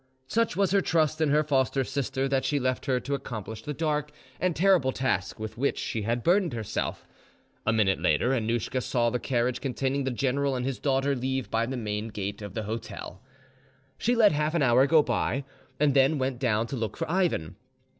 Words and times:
Such 0.27 0.55
was 0.55 0.71
her 0.71 0.81
trust 0.81 1.21
in 1.21 1.29
her 1.29 1.43
foster 1.43 1.83
sister 1.83 2.27
that 2.27 2.43
she 2.43 2.59
left 2.59 2.87
her 2.87 2.99
to 3.01 3.13
accomplish 3.13 3.61
the 3.61 3.71
dark 3.71 4.11
and 4.39 4.55
terrible 4.55 4.91
task 4.91 5.39
with 5.39 5.59
which 5.59 5.77
she 5.77 6.01
had 6.01 6.23
burdened 6.23 6.53
herself. 6.53 7.07
A 7.67 7.71
minute 7.71 7.99
later, 8.01 8.31
Annouschka 8.33 8.81
saw 8.81 9.11
the 9.11 9.19
carriage 9.19 9.61
containing 9.61 10.03
the 10.03 10.09
general 10.09 10.55
and 10.55 10.65
his 10.65 10.79
daughter 10.79 11.15
leave 11.15 11.51
by 11.51 11.67
the 11.67 11.77
main 11.77 12.07
gate 12.07 12.41
of 12.41 12.55
the 12.55 12.63
hotel. 12.63 13.21
She 13.99 14.15
let 14.15 14.31
half 14.31 14.55
an 14.55 14.63
hour 14.63 14.87
go 14.87 15.03
by, 15.03 15.43
and 15.79 15.93
then 15.93 16.17
went 16.17 16.39
down 16.39 16.65
to 16.65 16.75
look 16.75 16.97
for 16.97 17.07
Ivan. 17.07 17.55